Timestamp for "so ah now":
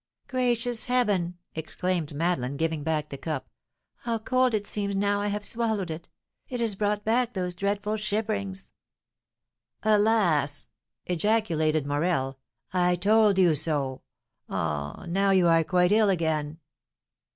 13.53-15.29